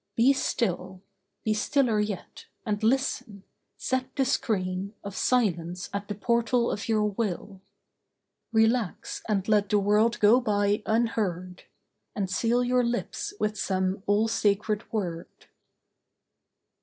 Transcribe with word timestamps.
BE 0.15 0.33
STILL: 0.33 0.99
Be 1.43 1.53
stiller 1.53 1.99
yet; 1.99 2.47
and 2.65 2.81
listen. 2.81 3.43
Set 3.77 4.15
the 4.15 4.25
screen 4.25 4.95
Of 5.03 5.15
silence 5.15 5.91
at 5.93 6.07
the 6.07 6.15
portal 6.15 6.71
of 6.71 6.89
your 6.89 7.03
will. 7.05 7.61
Relax, 8.51 9.21
and 9.29 9.47
let 9.47 9.69
the 9.69 9.77
world 9.77 10.19
go 10.19 10.39
by 10.41 10.81
unheard. 10.87 11.65
And 12.15 12.31
seal 12.31 12.63
your 12.63 12.83
lips 12.83 13.35
with 13.39 13.55
some 13.55 14.01
all 14.07 14.27
sacred 14.27 14.91
word. 14.91 15.29